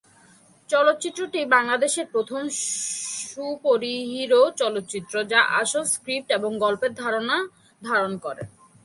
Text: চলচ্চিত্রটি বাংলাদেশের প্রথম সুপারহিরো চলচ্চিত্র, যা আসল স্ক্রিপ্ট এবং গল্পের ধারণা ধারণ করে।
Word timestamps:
চলচ্চিত্রটি 0.69 1.39
বাংলাদেশের 1.55 2.07
প্রথম 2.13 2.41
সুপারহিরো 3.31 4.41
চলচ্চিত্র, 4.61 5.13
যা 5.31 5.39
আসল 5.61 5.83
স্ক্রিপ্ট 5.93 6.29
এবং 6.37 6.51
গল্পের 6.63 6.91
ধারণা 7.01 7.37
ধারণ 7.81 8.13
করে। 8.25 8.43